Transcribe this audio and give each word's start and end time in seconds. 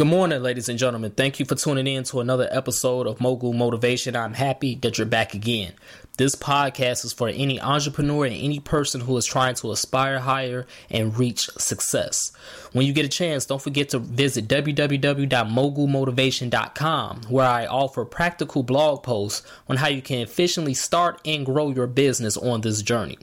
Good 0.00 0.06
morning, 0.06 0.40
ladies 0.42 0.70
and 0.70 0.78
gentlemen. 0.78 1.10
Thank 1.10 1.40
you 1.40 1.44
for 1.44 1.56
tuning 1.56 1.86
in 1.86 2.04
to 2.04 2.20
another 2.20 2.48
episode 2.50 3.06
of 3.06 3.20
Mogul 3.20 3.52
Motivation. 3.52 4.16
I'm 4.16 4.32
happy 4.32 4.76
that 4.76 4.96
you're 4.96 5.06
back 5.06 5.34
again. 5.34 5.74
This 6.16 6.34
podcast 6.34 7.04
is 7.04 7.12
for 7.12 7.28
any 7.28 7.60
entrepreneur 7.60 8.24
and 8.24 8.34
any 8.34 8.60
person 8.60 9.02
who 9.02 9.14
is 9.18 9.26
trying 9.26 9.56
to 9.56 9.72
aspire 9.72 10.20
higher 10.20 10.66
and 10.90 11.18
reach 11.18 11.50
success. 11.58 12.32
When 12.72 12.86
you 12.86 12.94
get 12.94 13.04
a 13.04 13.10
chance, 13.10 13.44
don't 13.44 13.60
forget 13.60 13.90
to 13.90 13.98
visit 13.98 14.48
www.mogulmotivation.com, 14.48 17.20
where 17.28 17.46
I 17.46 17.66
offer 17.66 18.06
practical 18.06 18.62
blog 18.62 19.02
posts 19.02 19.46
on 19.68 19.76
how 19.76 19.88
you 19.88 20.00
can 20.00 20.20
efficiently 20.20 20.72
start 20.72 21.20
and 21.26 21.44
grow 21.44 21.68
your 21.68 21.86
business 21.86 22.38
on 22.38 22.62
this 22.62 22.80
journey. 22.80 23.18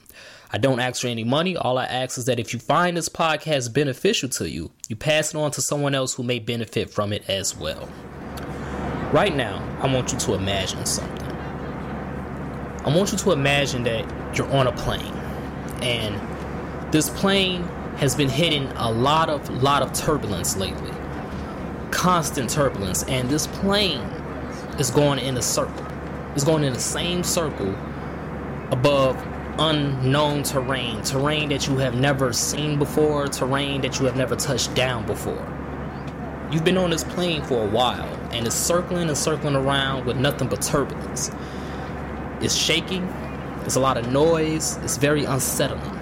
I 0.50 0.58
don't 0.58 0.80
ask 0.80 1.02
for 1.02 1.08
any 1.08 1.26
money. 1.26 1.58
All 1.58 1.78
I 1.78 1.86
ask 1.86 2.18
is 2.18 2.26
that 2.26 2.40
if 2.40 2.54
you 2.54 2.60
find 2.60 2.96
this 2.96 3.10
podcast 3.10 3.74
beneficial 3.74 4.30
to 4.30 4.50
you, 4.50 4.72
you 4.88 4.96
pass 4.96 5.34
it 5.34 5.38
on 5.38 5.52
to 5.52 5.62
someone 5.62 5.94
else 5.94 6.14
who 6.14 6.24
may 6.24 6.40
benefit 6.40 6.90
from 6.90 7.12
it 7.12 7.30
as 7.30 7.56
well. 7.56 7.90
Right 9.12 9.36
now, 9.36 9.62
I 9.82 9.94
want 9.94 10.14
you 10.14 10.20
to 10.20 10.34
imagine 10.36 10.86
something. 10.86 11.28
I 12.86 12.96
want 12.96 13.12
you 13.12 13.18
to 13.18 13.32
imagine 13.32 13.84
that 13.84 14.38
you're 14.38 14.50
on 14.50 14.68
a 14.68 14.72
plane 14.72 15.14
and 15.82 16.16
this 16.94 17.10
plane 17.10 17.64
has 17.98 18.16
been 18.16 18.30
hitting 18.30 18.68
a 18.78 18.90
lot 18.90 19.30
of 19.30 19.50
lot 19.62 19.82
of 19.82 19.92
turbulence 19.92 20.56
lately. 20.56 20.92
Constant 21.92 22.50
turbulence 22.50 23.04
and 23.04 23.30
this 23.30 23.48
plane 23.48 24.02
is 24.80 24.90
going 24.92 25.20
in 25.20 25.36
a 25.36 25.42
circle. 25.42 25.86
It's 26.34 26.46
going 26.46 26.64
in 26.64 26.72
the 26.72 26.80
same 26.80 27.24
circle 27.24 27.76
above 28.72 29.18
unknown 29.60 30.44
terrain, 30.44 31.02
terrain 31.04 31.50
that 31.50 31.68
you 31.68 31.78
have 31.78 31.96
never 31.96 32.34
seen 32.34 32.78
before, 32.78 33.28
terrain 33.28 33.82
that 33.82 34.00
you 34.00 34.06
have 34.06 34.16
never 34.16 34.36
touched 34.36 34.74
down 34.76 35.06
before. 35.06 35.46
You've 36.52 36.64
been 36.64 36.78
on 36.78 36.92
this 36.92 37.04
plane 37.04 37.44
for 37.44 37.64
a 37.64 37.68
while, 37.68 38.08
and 38.32 38.46
it's 38.46 38.56
circling 38.56 39.10
and 39.10 39.18
circling 39.18 39.56
around 39.56 40.06
with 40.06 40.18
nothing 40.18 40.48
but 40.48 40.62
turbulence. 40.62 41.32
It's 42.40 42.56
shaking, 42.56 43.06
there's 43.60 43.76
a 43.76 43.82
lot 43.82 43.98
of 43.98 44.12
noise, 44.12 44.78
it's 44.78 44.98
very 44.98 45.26
unsettling. 45.26 46.00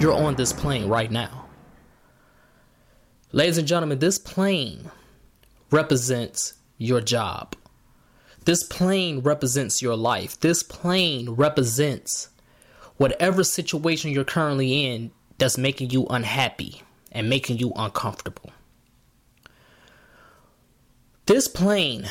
You're 0.00 0.14
on 0.14 0.34
this 0.34 0.52
plane 0.52 0.88
right 0.88 1.10
now. 1.10 1.46
Ladies 3.30 3.58
and 3.58 3.68
gentlemen, 3.68 3.98
this 4.00 4.18
plane 4.18 4.90
represents 5.70 6.54
your 6.76 7.00
job. 7.00 7.54
This 8.44 8.64
plane 8.64 9.20
represents 9.20 9.80
your 9.80 9.96
life. 9.96 10.38
This 10.40 10.62
plane 10.62 11.30
represents 11.30 12.28
whatever 12.96 13.44
situation 13.44 14.10
you're 14.10 14.24
currently 14.24 14.86
in 14.86 15.10
that's 15.38 15.58
making 15.58 15.90
you 15.90 16.06
unhappy 16.06 16.82
and 17.12 17.28
making 17.28 17.58
you 17.58 17.72
uncomfortable. 17.76 18.50
This 21.26 21.46
plane 21.46 22.08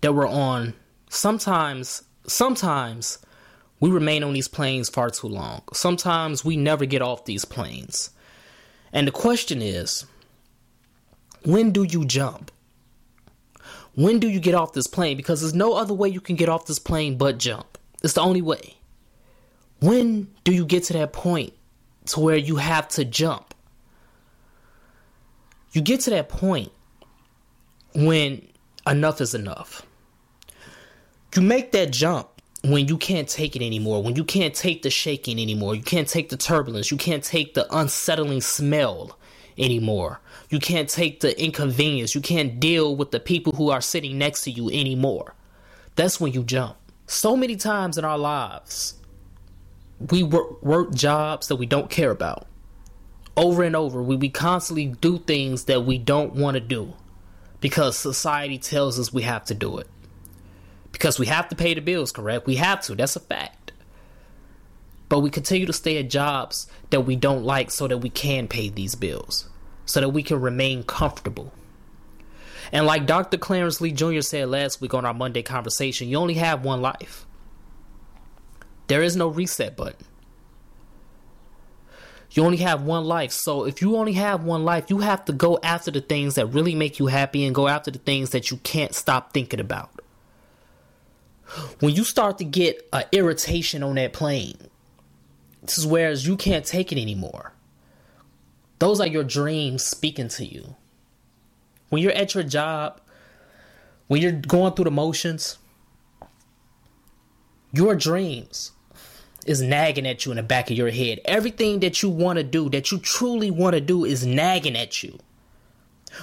that 0.00 0.14
we're 0.14 0.28
on, 0.28 0.74
sometimes, 1.10 2.02
sometimes 2.26 3.18
we 3.78 3.90
remain 3.90 4.22
on 4.22 4.32
these 4.32 4.48
planes 4.48 4.88
far 4.88 5.10
too 5.10 5.26
long. 5.26 5.62
Sometimes 5.72 6.44
we 6.44 6.56
never 6.56 6.86
get 6.86 7.02
off 7.02 7.24
these 7.24 7.44
planes. 7.44 8.10
And 8.92 9.06
the 9.06 9.12
question 9.12 9.60
is, 9.60 10.06
when 11.44 11.72
do 11.72 11.82
you 11.82 12.04
jump? 12.04 12.50
When 13.94 14.18
do 14.18 14.28
you 14.28 14.40
get 14.40 14.54
off 14.54 14.72
this 14.72 14.86
plane? 14.86 15.16
Because 15.16 15.40
there's 15.40 15.54
no 15.54 15.74
other 15.74 15.94
way 15.94 16.08
you 16.08 16.20
can 16.20 16.36
get 16.36 16.48
off 16.48 16.66
this 16.66 16.78
plane 16.78 17.18
but 17.18 17.38
jump. 17.38 17.78
It's 18.02 18.14
the 18.14 18.22
only 18.22 18.42
way. 18.42 18.76
When 19.80 20.28
do 20.44 20.52
you 20.52 20.64
get 20.64 20.84
to 20.84 20.92
that 20.94 21.12
point 21.12 21.52
to 22.06 22.20
where 22.20 22.36
you 22.36 22.56
have 22.56 22.88
to 22.88 23.04
jump? 23.04 23.54
You 25.72 25.80
get 25.82 26.00
to 26.00 26.10
that 26.10 26.28
point 26.28 26.70
when 27.94 28.46
enough 28.86 29.20
is 29.20 29.34
enough. 29.34 29.86
You 31.34 31.42
make 31.42 31.72
that 31.72 31.92
jump 31.92 32.28
when 32.62 32.86
you 32.86 32.96
can't 32.96 33.28
take 33.28 33.56
it 33.56 33.62
anymore, 33.62 34.02
when 34.02 34.14
you 34.14 34.24
can't 34.24 34.54
take 34.54 34.82
the 34.82 34.90
shaking 34.90 35.40
anymore, 35.40 35.74
you 35.74 35.82
can't 35.82 36.06
take 36.06 36.28
the 36.28 36.36
turbulence, 36.36 36.90
you 36.90 36.96
can't 36.96 37.24
take 37.24 37.54
the 37.54 37.66
unsettling 37.76 38.40
smell 38.40 39.18
anymore. 39.58 40.20
You 40.50 40.58
can't 40.58 40.88
take 40.88 41.20
the 41.20 41.40
inconvenience. 41.42 42.14
You 42.14 42.20
can't 42.20 42.60
deal 42.60 42.94
with 42.96 43.10
the 43.10 43.20
people 43.20 43.52
who 43.54 43.70
are 43.70 43.80
sitting 43.80 44.18
next 44.18 44.42
to 44.42 44.50
you 44.50 44.68
anymore. 44.68 45.34
That's 45.96 46.20
when 46.20 46.32
you 46.32 46.42
jump. 46.42 46.76
So 47.06 47.36
many 47.36 47.56
times 47.56 47.98
in 47.98 48.04
our 48.04 48.18
lives, 48.18 48.94
we 50.10 50.22
work, 50.22 50.62
work 50.62 50.94
jobs 50.94 51.48
that 51.48 51.56
we 51.56 51.66
don't 51.66 51.90
care 51.90 52.10
about. 52.10 52.46
Over 53.36 53.62
and 53.62 53.76
over, 53.76 54.02
we, 54.02 54.16
we 54.16 54.28
constantly 54.28 54.86
do 54.86 55.18
things 55.18 55.64
that 55.64 55.84
we 55.84 55.98
don't 55.98 56.34
want 56.34 56.54
to 56.54 56.60
do 56.60 56.94
because 57.60 57.96
society 57.96 58.58
tells 58.58 58.98
us 58.98 59.12
we 59.12 59.22
have 59.22 59.44
to 59.46 59.54
do 59.54 59.78
it. 59.78 59.88
Because 60.90 61.18
we 61.18 61.26
have 61.26 61.48
to 61.48 61.56
pay 61.56 61.72
the 61.72 61.80
bills, 61.80 62.12
correct? 62.12 62.46
We 62.46 62.56
have 62.56 62.82
to. 62.82 62.94
That's 62.94 63.16
a 63.16 63.20
fact. 63.20 63.71
But 65.12 65.20
we 65.20 65.28
continue 65.28 65.66
to 65.66 65.74
stay 65.74 65.98
at 65.98 66.08
jobs 66.08 66.66
that 66.88 67.02
we 67.02 67.16
don't 67.16 67.44
like 67.44 67.70
so 67.70 67.86
that 67.86 67.98
we 67.98 68.08
can 68.08 68.48
pay 68.48 68.70
these 68.70 68.94
bills 68.94 69.46
so 69.84 70.00
that 70.00 70.08
we 70.08 70.22
can 70.22 70.40
remain 70.40 70.84
comfortable. 70.84 71.52
And 72.72 72.86
like 72.86 73.04
Dr. 73.04 73.36
Clarence 73.36 73.82
Lee 73.82 73.92
Jr. 73.92 74.22
said 74.22 74.48
last 74.48 74.80
week 74.80 74.94
on 74.94 75.04
our 75.04 75.12
Monday 75.12 75.42
conversation, 75.42 76.08
you 76.08 76.16
only 76.16 76.32
have 76.36 76.64
one 76.64 76.80
life. 76.80 77.26
There 78.86 79.02
is 79.02 79.14
no 79.14 79.28
reset 79.28 79.76
button. 79.76 80.06
You 82.30 82.46
only 82.46 82.56
have 82.56 82.80
one 82.80 83.04
life. 83.04 83.32
So 83.32 83.66
if 83.66 83.82
you 83.82 83.96
only 83.96 84.14
have 84.14 84.44
one 84.44 84.64
life, 84.64 84.88
you 84.88 85.00
have 85.00 85.26
to 85.26 85.34
go 85.34 85.58
after 85.62 85.90
the 85.90 86.00
things 86.00 86.36
that 86.36 86.46
really 86.46 86.74
make 86.74 86.98
you 86.98 87.08
happy 87.08 87.44
and 87.44 87.54
go 87.54 87.68
after 87.68 87.90
the 87.90 87.98
things 87.98 88.30
that 88.30 88.50
you 88.50 88.56
can't 88.56 88.94
stop 88.94 89.34
thinking 89.34 89.60
about. 89.60 89.90
When 91.80 91.94
you 91.94 92.04
start 92.04 92.38
to 92.38 92.44
get 92.44 92.88
an 92.94 93.04
irritation 93.12 93.82
on 93.82 93.96
that 93.96 94.14
plane, 94.14 94.56
this 95.62 95.78
is 95.78 95.86
where 95.86 96.12
you 96.12 96.36
can't 96.36 96.64
take 96.64 96.92
it 96.92 97.00
anymore. 97.00 97.52
Those 98.78 99.00
are 99.00 99.06
your 99.06 99.24
dreams 99.24 99.84
speaking 99.84 100.28
to 100.28 100.44
you. 100.44 100.74
When 101.88 102.02
you're 102.02 102.12
at 102.12 102.34
your 102.34 102.42
job, 102.42 103.00
when 104.08 104.20
you're 104.20 104.32
going 104.32 104.74
through 104.74 104.86
the 104.86 104.90
motions, 104.90 105.58
your 107.72 107.94
dreams 107.94 108.72
is 109.46 109.62
nagging 109.62 110.06
at 110.06 110.24
you 110.24 110.32
in 110.32 110.36
the 110.36 110.42
back 110.42 110.70
of 110.70 110.76
your 110.76 110.90
head. 110.90 111.20
Everything 111.24 111.80
that 111.80 112.02
you 112.02 112.08
want 112.08 112.38
to 112.38 112.42
do, 112.42 112.68
that 112.70 112.90
you 112.90 112.98
truly 112.98 113.50
want 113.50 113.74
to 113.74 113.80
do, 113.80 114.04
is 114.04 114.26
nagging 114.26 114.76
at 114.76 115.02
you. 115.02 115.18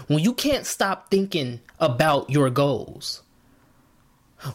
When 0.07 0.19
you 0.19 0.33
can't 0.33 0.65
stop 0.65 1.09
thinking 1.09 1.61
about 1.79 2.29
your 2.29 2.49
goals, 2.49 3.23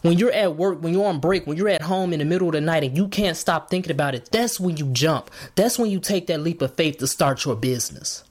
when 0.01 0.17
you're 0.17 0.31
at 0.31 0.55
work, 0.55 0.81
when 0.81 0.93
you're 0.93 1.05
on 1.05 1.19
break, 1.19 1.45
when 1.45 1.57
you're 1.57 1.69
at 1.69 1.81
home 1.81 2.11
in 2.13 2.19
the 2.19 2.25
middle 2.25 2.47
of 2.47 2.53
the 2.53 2.61
night 2.61 2.83
and 2.83 2.97
you 2.97 3.07
can't 3.07 3.37
stop 3.37 3.69
thinking 3.69 3.91
about 3.91 4.15
it, 4.15 4.29
that's 4.31 4.59
when 4.59 4.77
you 4.77 4.87
jump. 4.87 5.29
That's 5.55 5.77
when 5.77 5.91
you 5.91 5.99
take 5.99 6.27
that 6.27 6.41
leap 6.41 6.61
of 6.61 6.75
faith 6.75 6.97
to 6.97 7.07
start 7.07 7.45
your 7.45 7.55
business, 7.55 8.23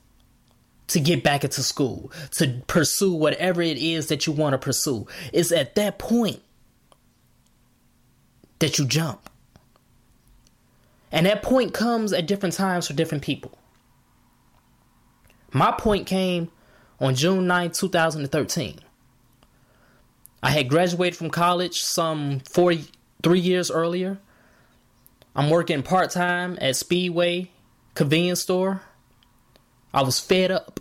to 0.87 0.99
get 0.99 1.23
back 1.23 1.43
into 1.43 1.63
school, 1.63 2.11
to 2.31 2.61
pursue 2.67 3.13
whatever 3.13 3.61
it 3.61 3.77
is 3.77 4.07
that 4.07 4.27
you 4.27 4.33
want 4.33 4.53
to 4.53 4.57
pursue. 4.57 5.07
It's 5.31 5.51
at 5.51 5.75
that 5.75 5.97
point 5.97 6.41
that 8.59 8.77
you 8.77 8.85
jump. 8.85 9.29
And 11.11 11.25
that 11.25 11.41
point 11.41 11.73
comes 11.73 12.11
at 12.11 12.27
different 12.27 12.55
times 12.55 12.87
for 12.87 12.93
different 12.93 13.23
people. 13.23 13.57
My 15.53 15.71
point 15.71 16.05
came 16.05 16.51
on 16.99 17.15
June 17.15 17.47
9, 17.47 17.71
2013. 17.71 18.79
I 20.45 20.51
had 20.51 20.69
graduated 20.69 21.17
from 21.17 21.31
college 21.31 21.81
some 21.81 22.39
four, 22.41 22.75
three 23.23 23.39
years 23.39 23.71
earlier. 23.71 24.19
I'm 25.35 25.49
working 25.49 25.81
part 25.81 26.11
time 26.11 26.59
at 26.61 26.75
Speedway 26.75 27.49
convenience 27.95 28.41
store. 28.41 28.83
I 29.91 30.03
was 30.03 30.19
fed 30.19 30.51
up. 30.51 30.79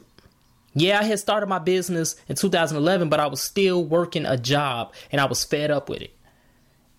Yeah, 0.75 1.01
I 1.01 1.05
had 1.05 1.19
started 1.19 1.47
my 1.47 1.61
business 1.61 2.15
in 2.29 2.37
2011, 2.37 3.09
but 3.09 3.21
I 3.21 3.27
was 3.27 3.41
still 3.41 3.83
working 3.83 4.27
a 4.27 4.37
job 4.37 4.93
and 5.11 5.19
I 5.19 5.25
was 5.25 5.43
fed 5.45 5.71
up 5.71 5.89
with 5.89 6.03
it. 6.03 6.15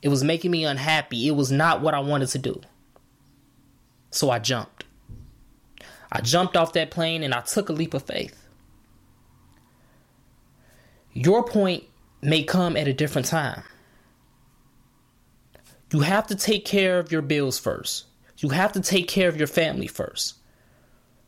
It 0.01 0.09
was 0.09 0.23
making 0.23 0.49
me 0.49 0.65
unhappy. 0.65 1.27
It 1.27 1.35
was 1.35 1.51
not 1.51 1.81
what 1.81 1.93
I 1.93 1.99
wanted 1.99 2.29
to 2.29 2.39
do. 2.39 2.61
So 4.09 4.31
I 4.31 4.39
jumped. 4.39 4.85
I 6.11 6.21
jumped 6.21 6.57
off 6.57 6.73
that 6.73 6.89
plane 6.89 7.21
and 7.21 7.31
I 7.31 7.41
took 7.41 7.69
a 7.69 7.73
leap 7.73 7.93
of 7.93 8.01
faith. 8.01 8.35
Your 11.13 11.43
point 11.43 11.83
may 12.21 12.43
come 12.43 12.75
at 12.77 12.87
a 12.87 12.93
different 12.93 13.27
time. 13.27 13.63
You 15.91 15.99
have 16.01 16.27
to 16.27 16.35
take 16.35 16.65
care 16.65 16.99
of 16.99 17.11
your 17.11 17.21
bills 17.21 17.59
first. 17.59 18.05
You 18.37 18.49
have 18.49 18.73
to 18.73 18.81
take 18.81 19.07
care 19.07 19.29
of 19.29 19.37
your 19.37 19.47
family 19.47 19.87
first. 19.87 20.35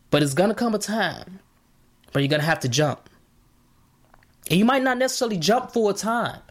But 0.10 0.24
it's 0.24 0.34
going 0.34 0.50
to 0.50 0.56
come 0.56 0.74
a 0.74 0.80
time 0.80 1.40
where 2.12 2.22
you're 2.22 2.30
going 2.30 2.42
to 2.42 2.46
have 2.46 2.60
to 2.62 2.70
jump. 2.70 3.10
And 4.50 4.58
you 4.58 4.66
might 4.66 4.84
not 4.84 4.98
necessarily 4.98 5.38
jump 5.38 5.72
full 5.72 5.94
time. 5.94 6.42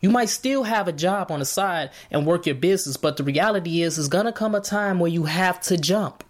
You 0.00 0.10
might 0.10 0.28
still 0.28 0.62
have 0.62 0.86
a 0.86 0.92
job 0.92 1.30
on 1.30 1.40
the 1.40 1.44
side 1.44 1.90
and 2.10 2.26
work 2.26 2.46
your 2.46 2.54
business, 2.54 2.96
but 2.96 3.16
the 3.16 3.24
reality 3.24 3.82
is, 3.82 3.96
there's 3.96 4.08
gonna 4.08 4.32
come 4.32 4.54
a 4.54 4.60
time 4.60 5.00
where 5.00 5.10
you 5.10 5.24
have 5.24 5.60
to 5.62 5.76
jump. 5.76 6.22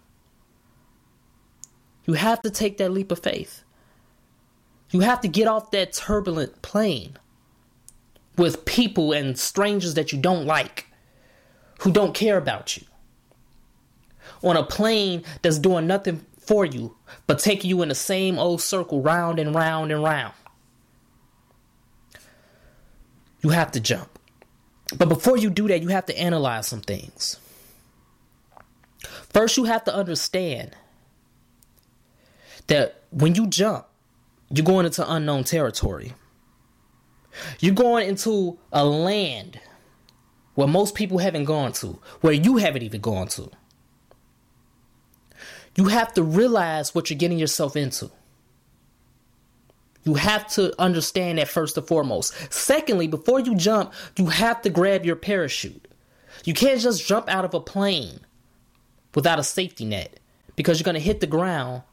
You 2.05 2.13
have 2.13 2.41
to 2.41 2.49
take 2.49 2.77
that 2.77 2.91
leap 2.91 3.11
of 3.11 3.19
faith. 3.19 3.63
You 4.89 5.01
have 5.01 5.21
to 5.21 5.27
get 5.27 5.47
off 5.47 5.69
that 5.71 5.93
turbulent 5.93 6.63
plane 6.63 7.17
with 8.39 8.65
people 8.65 9.11
and 9.11 9.37
strangers 9.37 9.93
that 9.95 10.11
you 10.11 10.19
don't 10.19 10.45
like, 10.45 10.87
who 11.81 11.91
don't 11.91 12.13
care 12.15 12.37
about 12.37 12.77
you. 12.77 12.83
On 14.41 14.55
a 14.55 14.63
plane 14.63 15.23
that's 15.41 15.59
doing 15.59 15.85
nothing 15.85 16.25
for 16.39 16.65
you, 16.65 16.95
but 17.27 17.39
taking 17.39 17.69
you 17.69 17.81
in 17.81 17.89
the 17.89 17.95
same 17.95 18.39
old 18.39 18.61
circle 18.61 19.01
round 19.01 19.37
and 19.37 19.53
round 19.53 19.91
and 19.91 20.01
round. 20.01 20.33
You 23.41 23.49
have 23.49 23.71
to 23.73 23.79
jump. 23.79 24.17
But 24.97 25.09
before 25.09 25.37
you 25.37 25.49
do 25.49 25.67
that, 25.67 25.81
you 25.81 25.89
have 25.89 26.05
to 26.07 26.17
analyze 26.17 26.67
some 26.67 26.81
things. 26.81 27.39
First, 29.29 29.57
you 29.57 29.65
have 29.65 29.83
to 29.83 29.93
understand 29.93 30.75
that 32.67 33.03
when 33.11 33.35
you 33.35 33.47
jump, 33.47 33.85
you're 34.49 34.65
going 34.65 34.85
into 34.85 35.09
unknown 35.11 35.43
territory. 35.43 36.13
You're 37.59 37.75
going 37.75 38.07
into 38.07 38.57
a 38.71 38.85
land 38.85 39.59
where 40.55 40.67
most 40.67 40.95
people 40.95 41.19
haven't 41.19 41.45
gone 41.45 41.71
to, 41.73 41.99
where 42.21 42.33
you 42.33 42.57
haven't 42.57 42.83
even 42.83 43.01
gone 43.01 43.27
to. 43.29 43.49
You 45.75 45.85
have 45.85 46.13
to 46.15 46.23
realize 46.23 46.93
what 46.93 47.09
you're 47.09 47.17
getting 47.19 47.39
yourself 47.39 47.75
into. 47.75 48.11
You 50.03 50.15
have 50.15 50.47
to 50.53 50.73
understand 50.81 51.37
that 51.37 51.47
first 51.47 51.77
and 51.77 51.87
foremost. 51.87 52.33
Secondly, 52.51 53.07
before 53.07 53.39
you 53.39 53.55
jump, 53.55 53.93
you 54.17 54.27
have 54.27 54.61
to 54.63 54.69
grab 54.69 55.05
your 55.05 55.15
parachute. 55.15 55.87
You 56.45 56.53
can't 56.53 56.79
just 56.79 57.05
jump 57.05 57.29
out 57.29 57.45
of 57.45 57.53
a 57.53 57.59
plane 57.59 58.19
without 59.15 59.39
a 59.39 59.43
safety 59.43 59.85
net 59.85 60.19
because 60.55 60.79
you're 60.79 60.85
going 60.85 60.95
to 60.95 60.99
hit 60.99 61.19
the 61.19 61.27
ground 61.27 61.83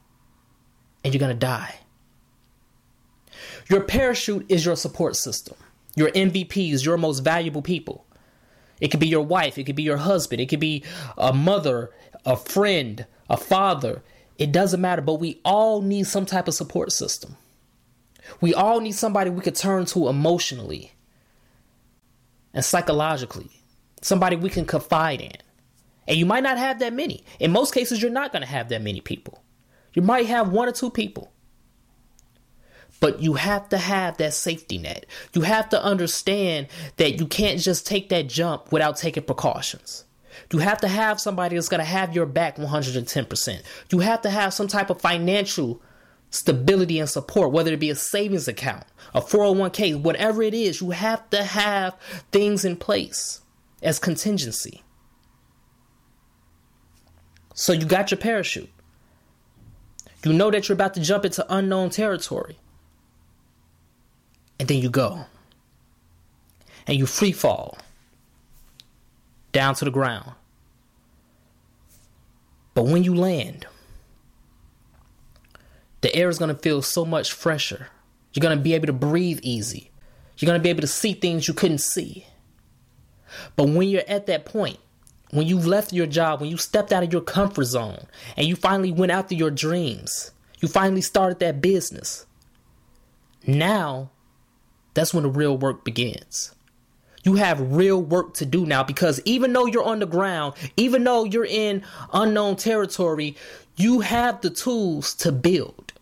and 1.03 1.13
you're 1.13 1.19
going 1.19 1.33
to 1.33 1.39
die. 1.39 1.75
Your 3.69 3.81
parachute 3.81 4.45
is 4.49 4.65
your 4.65 4.75
support 4.75 5.15
system. 5.15 5.55
Your 5.95 6.09
MVPs, 6.11 6.85
your 6.85 6.97
most 6.97 7.19
valuable 7.19 7.61
people. 7.61 8.05
It 8.79 8.89
could 8.89 8.99
be 8.99 9.07
your 9.07 9.23
wife, 9.23 9.57
it 9.57 9.63
could 9.63 9.75
be 9.75 9.83
your 9.83 9.97
husband, 9.97 10.39
it 10.39 10.49
could 10.49 10.59
be 10.59 10.83
a 11.17 11.33
mother, 11.33 11.91
a 12.25 12.37
friend, 12.37 13.05
a 13.29 13.37
father. 13.37 14.03
It 14.37 14.51
doesn't 14.51 14.81
matter, 14.81 15.01
but 15.01 15.15
we 15.15 15.41
all 15.43 15.81
need 15.81 16.05
some 16.05 16.25
type 16.25 16.47
of 16.47 16.53
support 16.53 16.91
system. 16.91 17.35
We 18.39 18.53
all 18.53 18.79
need 18.79 18.91
somebody 18.91 19.29
we 19.29 19.41
could 19.41 19.55
turn 19.55 19.85
to 19.87 20.09
emotionally 20.09 20.91
and 22.53 22.63
psychologically, 22.63 23.49
somebody 24.01 24.35
we 24.35 24.49
can 24.49 24.65
confide 24.65 25.21
in. 25.21 25.37
And 26.07 26.17
you 26.17 26.25
might 26.25 26.43
not 26.43 26.57
have 26.57 26.79
that 26.79 26.93
many. 26.93 27.23
In 27.39 27.51
most 27.51 27.73
cases, 27.73 28.01
you're 28.01 28.11
not 28.11 28.31
going 28.31 28.41
to 28.43 28.47
have 28.47 28.69
that 28.69 28.81
many 28.81 29.01
people. 29.01 29.43
You 29.93 30.01
might 30.01 30.27
have 30.27 30.49
one 30.49 30.67
or 30.67 30.71
two 30.71 30.91
people. 30.91 31.31
But 32.99 33.21
you 33.21 33.33
have 33.33 33.69
to 33.69 33.77
have 33.77 34.17
that 34.17 34.33
safety 34.33 34.77
net. 34.77 35.05
You 35.33 35.41
have 35.41 35.69
to 35.69 35.83
understand 35.83 36.67
that 36.97 37.19
you 37.19 37.27
can't 37.27 37.59
just 37.59 37.85
take 37.85 38.09
that 38.09 38.27
jump 38.27 38.71
without 38.71 38.97
taking 38.97 39.23
precautions. 39.23 40.05
You 40.51 40.59
have 40.59 40.79
to 40.81 40.87
have 40.87 41.19
somebody 41.19 41.55
that's 41.55 41.69
going 41.69 41.79
to 41.79 41.85
have 41.85 42.15
your 42.15 42.25
back 42.25 42.57
110%. 42.57 43.61
You 43.91 43.99
have 43.99 44.21
to 44.21 44.29
have 44.29 44.53
some 44.53 44.67
type 44.67 44.89
of 44.89 45.01
financial 45.01 45.81
stability 46.29 46.99
and 46.99 47.09
support, 47.09 47.51
whether 47.51 47.73
it 47.73 47.79
be 47.79 47.89
a 47.89 47.95
savings 47.95 48.47
account, 48.47 48.83
a 49.13 49.21
401k, 49.21 50.01
whatever 50.01 50.41
it 50.41 50.53
is. 50.53 50.81
You 50.81 50.91
have 50.91 51.29
to 51.31 51.43
have 51.43 51.95
things 52.31 52.65
in 52.65 52.77
place 52.77 53.41
as 53.81 53.99
contingency. 53.99 54.83
So 57.53 57.73
you 57.73 57.85
got 57.85 58.11
your 58.11 58.19
parachute. 58.19 58.69
You 60.23 60.33
know 60.33 60.51
that 60.51 60.67
you're 60.67 60.73
about 60.73 60.93
to 60.95 60.99
jump 60.99 61.25
into 61.25 61.45
unknown 61.49 61.89
territory. 61.89 62.57
And 64.59 64.67
then 64.67 64.79
you 64.79 64.89
go. 64.89 65.25
And 66.85 66.97
you 66.97 67.05
free 67.05 67.31
fall 67.31 67.77
down 69.51 69.75
to 69.75 69.85
the 69.85 69.91
ground. 69.91 70.31
But 72.73 72.85
when 72.85 73.03
you 73.03 73.15
land, 73.15 73.65
the 76.01 76.15
air 76.15 76.29
is 76.29 76.37
going 76.37 76.55
to 76.55 76.61
feel 76.61 76.81
so 76.81 77.05
much 77.05 77.33
fresher. 77.33 77.87
You're 78.33 78.41
going 78.41 78.57
to 78.57 78.63
be 78.63 78.75
able 78.75 78.87
to 78.87 78.93
breathe 78.93 79.39
easy. 79.41 79.89
You're 80.37 80.47
going 80.47 80.59
to 80.59 80.63
be 80.63 80.69
able 80.69 80.81
to 80.81 80.87
see 80.87 81.13
things 81.13 81.47
you 81.47 81.53
couldn't 81.53 81.79
see. 81.79 82.27
But 83.55 83.69
when 83.69 83.89
you're 83.89 84.03
at 84.07 84.27
that 84.27 84.45
point, 84.45 84.77
when 85.31 85.47
you 85.47 85.57
left 85.57 85.91
your 85.91 86.05
job, 86.05 86.39
when 86.39 86.49
you 86.49 86.57
stepped 86.57 86.93
out 86.93 87.03
of 87.03 87.11
your 87.11 87.21
comfort 87.21 87.65
zone, 87.65 88.05
and 88.37 88.47
you 88.47 88.55
finally 88.55 88.91
went 88.91 89.11
after 89.11 89.35
your 89.35 89.51
dreams, 89.51 90.31
you 90.59 90.67
finally 90.67 91.01
started 91.01 91.39
that 91.39 91.61
business. 91.61 92.25
Now 93.45 94.11
that's 94.97 95.13
when 95.13 95.21
the 95.21 95.29
real 95.29 95.55
work 95.55 95.83
begins. 95.83 96.55
You 97.23 97.35
have 97.35 97.75
real 97.75 98.01
work 98.01 98.33
to 98.35 98.47
do 98.47 98.65
now 98.65 98.81
because 98.81 99.21
even 99.25 99.53
though 99.53 99.67
you're 99.67 99.83
on 99.83 99.99
the 99.99 100.07
ground, 100.07 100.55
even 100.75 101.03
though 101.03 101.23
you're 101.23 101.45
in 101.45 101.83
unknown 102.13 102.55
territory, 102.55 103.37
you 103.75 103.99
have 103.99 104.41
the 104.41 104.49
tools 104.49 105.13
to 105.17 105.31
build 105.31 105.93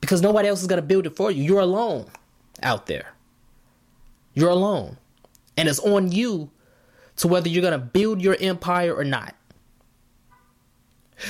because 0.00 0.20
nobody 0.20 0.48
else 0.48 0.62
is 0.62 0.66
going 0.66 0.80
to 0.80 0.86
build 0.86 1.06
it 1.06 1.14
for 1.14 1.30
you. 1.30 1.44
You're 1.44 1.60
alone 1.60 2.06
out 2.60 2.86
there. 2.86 3.12
You're 4.34 4.50
alone. 4.50 4.96
And 5.56 5.68
it's 5.68 5.78
on 5.78 6.10
you 6.10 6.50
to 7.18 7.28
whether 7.28 7.48
you're 7.48 7.62
going 7.62 7.70
to 7.70 7.78
build 7.78 8.20
your 8.20 8.36
empire 8.40 8.92
or 8.92 9.04
not. 9.04 9.36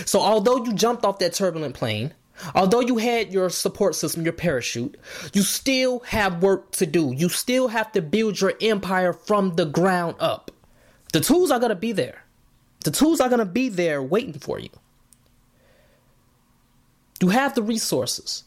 So, 0.06 0.20
although 0.20 0.64
you 0.64 0.72
jumped 0.72 1.04
off 1.04 1.18
that 1.18 1.34
turbulent 1.34 1.74
plane, 1.74 2.14
Although 2.54 2.80
you 2.80 2.98
had 2.98 3.32
your 3.32 3.50
support 3.50 3.94
system, 3.94 4.22
your 4.22 4.32
parachute, 4.32 4.96
you 5.32 5.42
still 5.42 6.00
have 6.00 6.42
work 6.42 6.72
to 6.72 6.86
do. 6.86 7.12
You 7.14 7.28
still 7.28 7.68
have 7.68 7.92
to 7.92 8.02
build 8.02 8.40
your 8.40 8.54
empire 8.60 9.12
from 9.12 9.56
the 9.56 9.66
ground 9.66 10.16
up. 10.18 10.50
The 11.12 11.20
tools 11.20 11.50
are 11.50 11.58
going 11.58 11.70
to 11.70 11.76
be 11.76 11.92
there. 11.92 12.24
The 12.84 12.90
tools 12.90 13.20
are 13.20 13.28
going 13.28 13.40
to 13.40 13.44
be 13.44 13.68
there 13.68 14.02
waiting 14.02 14.38
for 14.38 14.58
you. 14.58 14.70
You 17.20 17.28
have 17.28 17.54
the 17.54 17.62
resources. 17.62 18.44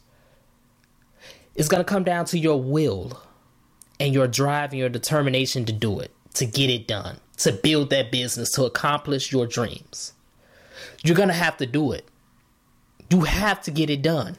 It's 1.56 1.68
going 1.68 1.84
to 1.84 1.90
come 1.90 2.04
down 2.04 2.26
to 2.26 2.40
your 2.40 2.62
will 2.62 3.22
and 4.00 4.14
your 4.14 4.28
drive 4.28 4.72
and 4.72 4.80
your 4.80 4.90
determination 4.90 5.66
to 5.66 5.74
do 5.74 6.00
it, 6.00 6.12
to 6.34 6.46
get 6.46 6.72
it 6.72 6.88
done, 6.88 7.18
to 7.38 7.52
build 7.52 7.92
that 7.92 8.12
business, 8.12 8.52
to 8.54 8.64
accomplish 8.64 9.32
your 9.32 9.46
dreams. 9.46 10.14
You're 11.04 11.16
going 11.16 11.30
to 11.30 11.34
have 11.34 11.58
to 11.58 11.68
do 11.68 11.92
it. 11.92 12.08
You 13.10 13.22
have 13.22 13.62
to 13.64 13.72
get 13.72 13.90
it 13.90 14.02
done. 14.02 14.38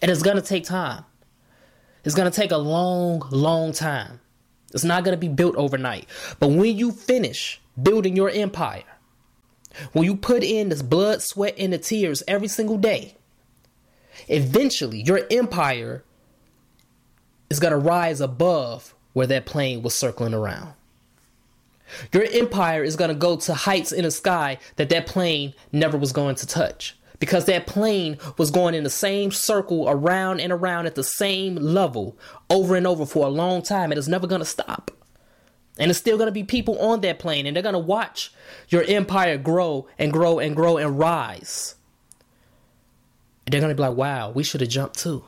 And 0.00 0.10
it's 0.10 0.22
going 0.22 0.36
to 0.36 0.42
take 0.42 0.64
time. 0.64 1.04
It's 2.04 2.14
going 2.14 2.30
to 2.30 2.40
take 2.40 2.52
a 2.52 2.56
long, 2.58 3.22
long 3.30 3.72
time. 3.72 4.20
It's 4.72 4.84
not 4.84 5.04
going 5.04 5.16
to 5.16 5.20
be 5.20 5.28
built 5.28 5.56
overnight. 5.56 6.08
But 6.38 6.48
when 6.48 6.76
you 6.76 6.92
finish 6.92 7.60
building 7.80 8.16
your 8.16 8.30
empire, 8.30 8.84
when 9.92 10.04
you 10.04 10.16
put 10.16 10.42
in 10.42 10.68
this 10.68 10.82
blood, 10.82 11.22
sweat, 11.22 11.54
and 11.58 11.72
the 11.72 11.78
tears 11.78 12.22
every 12.28 12.48
single 12.48 12.78
day, 12.78 13.16
eventually 14.28 15.02
your 15.02 15.20
empire 15.30 16.04
is 17.50 17.60
going 17.60 17.72
to 17.72 17.78
rise 17.78 18.20
above 18.20 18.94
where 19.12 19.26
that 19.26 19.46
plane 19.46 19.82
was 19.82 19.94
circling 19.94 20.34
around. 20.34 20.74
Your 22.12 22.24
empire 22.32 22.84
is 22.84 22.96
going 22.96 23.08
to 23.08 23.14
go 23.14 23.36
to 23.36 23.54
heights 23.54 23.92
in 23.92 24.04
the 24.04 24.10
sky 24.10 24.58
that 24.76 24.90
that 24.90 25.06
plane 25.06 25.54
never 25.72 25.96
was 25.96 26.12
going 26.12 26.34
to 26.36 26.46
touch 26.46 26.97
because 27.18 27.46
that 27.46 27.66
plane 27.66 28.18
was 28.36 28.50
going 28.50 28.74
in 28.74 28.84
the 28.84 28.90
same 28.90 29.30
circle 29.30 29.88
around 29.88 30.40
and 30.40 30.52
around 30.52 30.86
at 30.86 30.94
the 30.94 31.04
same 31.04 31.56
level 31.56 32.16
over 32.48 32.76
and 32.76 32.86
over 32.86 33.04
for 33.04 33.26
a 33.26 33.30
long 33.30 33.62
time. 33.62 33.92
It 33.92 33.98
is 33.98 34.08
never 34.08 34.26
going 34.26 34.40
to 34.40 34.44
stop. 34.44 34.90
And 35.78 35.90
it's 35.90 35.98
still 35.98 36.16
going 36.16 36.26
to 36.26 36.32
be 36.32 36.42
people 36.42 36.78
on 36.80 37.02
that 37.02 37.20
plane, 37.20 37.46
and 37.46 37.54
they're 37.54 37.62
going 37.62 37.72
to 37.72 37.78
watch 37.78 38.32
your 38.68 38.82
empire 38.82 39.38
grow 39.38 39.86
and 39.98 40.12
grow 40.12 40.38
and 40.40 40.56
grow 40.56 40.76
and 40.76 40.98
rise. 40.98 41.76
And 43.46 43.52
they're 43.52 43.60
going 43.60 43.70
to 43.70 43.80
be 43.80 43.86
like, 43.86 43.96
wow, 43.96 44.30
we 44.30 44.42
should 44.42 44.60
have 44.60 44.70
jumped 44.70 44.98
too. 44.98 45.24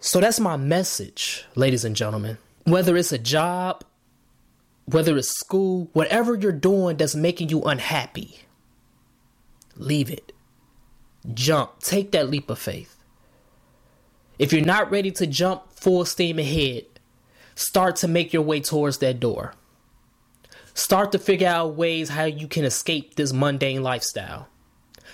So 0.00 0.20
that's 0.20 0.38
my 0.38 0.56
message, 0.56 1.44
ladies 1.54 1.84
and 1.84 1.96
gentlemen. 1.96 2.38
Whether 2.64 2.96
it's 2.96 3.12
a 3.12 3.18
job, 3.18 3.84
whether 4.86 5.16
it's 5.18 5.28
school, 5.28 5.90
whatever 5.92 6.34
you're 6.34 6.52
doing 6.52 6.96
that's 6.96 7.14
making 7.14 7.48
you 7.50 7.62
unhappy, 7.62 8.40
leave 9.76 10.10
it. 10.10 10.32
Jump. 11.34 11.80
Take 11.80 12.12
that 12.12 12.30
leap 12.30 12.48
of 12.48 12.58
faith. 12.58 12.96
If 14.38 14.52
you're 14.52 14.64
not 14.64 14.90
ready 14.90 15.10
to 15.12 15.26
jump 15.26 15.72
full 15.72 16.04
steam 16.04 16.38
ahead, 16.38 16.84
start 17.54 17.96
to 17.96 18.08
make 18.08 18.32
your 18.32 18.42
way 18.42 18.60
towards 18.60 18.98
that 18.98 19.18
door. 19.18 19.54
Start 20.74 21.10
to 21.12 21.18
figure 21.18 21.48
out 21.48 21.74
ways 21.74 22.10
how 22.10 22.24
you 22.24 22.46
can 22.46 22.64
escape 22.64 23.16
this 23.16 23.32
mundane 23.32 23.82
lifestyle. 23.82 24.48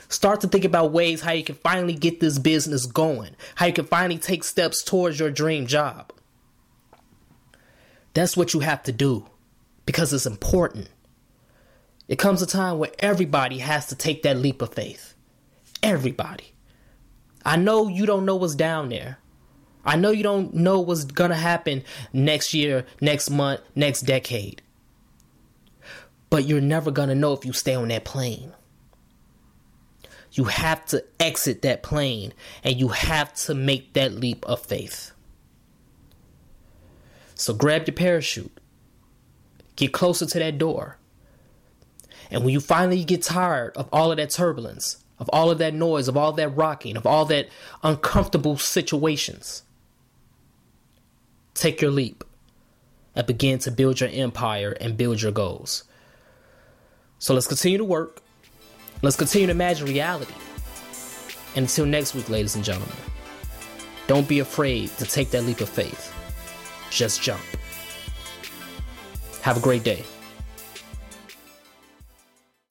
Start 0.08 0.42
to 0.42 0.48
think 0.48 0.64
about 0.64 0.92
ways 0.92 1.22
how 1.22 1.32
you 1.32 1.44
can 1.44 1.54
finally 1.54 1.94
get 1.94 2.20
this 2.20 2.38
business 2.38 2.84
going, 2.84 3.36
how 3.54 3.66
you 3.66 3.72
can 3.72 3.86
finally 3.86 4.18
take 4.18 4.44
steps 4.44 4.82
towards 4.82 5.18
your 5.18 5.30
dream 5.30 5.66
job. 5.66 6.12
That's 8.12 8.36
what 8.36 8.52
you 8.52 8.60
have 8.60 8.82
to 8.82 8.92
do 8.92 9.26
because 9.86 10.12
it's 10.12 10.26
important. 10.26 10.88
It 12.08 12.18
comes 12.18 12.42
a 12.42 12.46
time 12.46 12.78
where 12.78 12.90
everybody 12.98 13.58
has 13.58 13.86
to 13.88 13.94
take 13.94 14.22
that 14.22 14.36
leap 14.36 14.62
of 14.62 14.74
faith. 14.74 15.14
Everybody. 15.82 16.52
I 17.44 17.56
know 17.56 17.88
you 17.88 18.06
don't 18.06 18.24
know 18.24 18.36
what's 18.36 18.54
down 18.54 18.88
there. 18.90 19.18
I 19.84 19.96
know 19.96 20.10
you 20.10 20.22
don't 20.22 20.54
know 20.54 20.80
what's 20.80 21.04
going 21.04 21.30
to 21.30 21.36
happen 21.36 21.82
next 22.12 22.54
year, 22.54 22.86
next 23.00 23.30
month, 23.30 23.60
next 23.74 24.02
decade. 24.02 24.62
But 26.30 26.44
you're 26.44 26.60
never 26.60 26.90
going 26.90 27.08
to 27.08 27.14
know 27.14 27.32
if 27.32 27.44
you 27.44 27.52
stay 27.52 27.74
on 27.74 27.88
that 27.88 28.04
plane. 28.04 28.52
You 30.32 30.44
have 30.44 30.86
to 30.86 31.04
exit 31.20 31.62
that 31.62 31.82
plane 31.82 32.32
and 32.64 32.78
you 32.78 32.88
have 32.88 33.34
to 33.34 33.54
make 33.54 33.92
that 33.94 34.12
leap 34.12 34.44
of 34.46 34.64
faith. 34.64 35.12
So 37.34 37.52
grab 37.52 37.86
your 37.86 37.94
parachute, 37.94 38.56
get 39.82 39.92
closer 39.92 40.26
to 40.26 40.38
that 40.38 40.58
door. 40.58 40.98
And 42.30 42.44
when 42.44 42.52
you 42.52 42.60
finally 42.60 43.04
get 43.04 43.22
tired 43.22 43.76
of 43.76 43.88
all 43.92 44.10
of 44.10 44.16
that 44.16 44.30
turbulence, 44.30 45.04
of 45.18 45.28
all 45.32 45.50
of 45.50 45.58
that 45.58 45.74
noise, 45.74 46.08
of 46.08 46.16
all 46.16 46.32
that 46.32 46.56
rocking, 46.56 46.96
of 46.96 47.06
all 47.06 47.24
that 47.26 47.48
uncomfortable 47.82 48.56
situations, 48.56 49.64
take 51.54 51.80
your 51.82 51.90
leap 51.90 52.24
and 53.14 53.26
begin 53.26 53.58
to 53.60 53.70
build 53.70 54.00
your 54.00 54.08
empire 54.10 54.76
and 54.80 54.96
build 54.96 55.20
your 55.20 55.32
goals. 55.32 55.84
So 57.18 57.34
let's 57.34 57.46
continue 57.46 57.78
to 57.78 57.84
work. 57.84 58.22
Let's 59.02 59.16
continue 59.16 59.48
to 59.48 59.52
imagine 59.52 59.86
reality. 59.86 60.34
And 61.54 61.64
until 61.64 61.86
next 61.86 62.14
week, 62.14 62.30
ladies 62.30 62.54
and 62.54 62.64
gentlemen, 62.64 62.96
don't 64.06 64.26
be 64.26 64.38
afraid 64.38 64.90
to 64.98 65.04
take 65.04 65.30
that 65.30 65.44
leap 65.44 65.60
of 65.60 65.68
faith. 65.68 66.14
Just 66.90 67.20
jump. 67.20 67.42
Have 69.42 69.56
a 69.56 69.61
great 69.61 69.82
day. 69.82 70.04